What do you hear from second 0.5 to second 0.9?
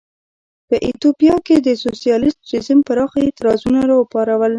په